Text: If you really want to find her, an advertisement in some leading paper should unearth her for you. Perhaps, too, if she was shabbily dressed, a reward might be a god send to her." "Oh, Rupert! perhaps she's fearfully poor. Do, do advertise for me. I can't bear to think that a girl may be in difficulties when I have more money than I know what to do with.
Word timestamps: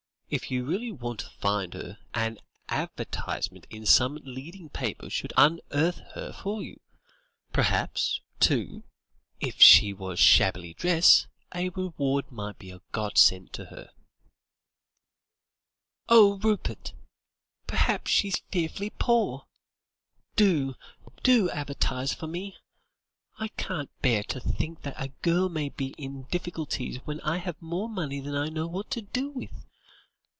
If 0.33 0.49
you 0.49 0.63
really 0.63 0.93
want 0.93 1.19
to 1.19 1.29
find 1.29 1.73
her, 1.73 1.97
an 2.13 2.37
advertisement 2.69 3.67
in 3.69 3.85
some 3.85 4.17
leading 4.23 4.69
paper 4.69 5.09
should 5.09 5.33
unearth 5.35 5.97
her 6.13 6.31
for 6.31 6.63
you. 6.63 6.79
Perhaps, 7.51 8.21
too, 8.39 8.83
if 9.41 9.61
she 9.61 9.91
was 9.91 10.19
shabbily 10.21 10.73
dressed, 10.73 11.27
a 11.53 11.67
reward 11.67 12.31
might 12.31 12.57
be 12.57 12.71
a 12.71 12.79
god 12.93 13.17
send 13.17 13.51
to 13.51 13.65
her." 13.65 13.89
"Oh, 16.07 16.37
Rupert! 16.39 16.93
perhaps 17.67 18.09
she's 18.09 18.37
fearfully 18.51 18.91
poor. 18.91 19.47
Do, 20.37 20.75
do 21.23 21.49
advertise 21.49 22.13
for 22.13 22.27
me. 22.27 22.55
I 23.37 23.49
can't 23.49 23.89
bear 24.01 24.23
to 24.29 24.39
think 24.39 24.83
that 24.83 24.95
a 24.97 25.09
girl 25.09 25.49
may 25.49 25.67
be 25.67 25.87
in 25.97 26.23
difficulties 26.31 26.99
when 27.03 27.19
I 27.19 27.35
have 27.35 27.61
more 27.61 27.89
money 27.89 28.21
than 28.21 28.37
I 28.37 28.47
know 28.47 28.67
what 28.67 28.89
to 28.91 29.01
do 29.01 29.29
with. 29.31 29.65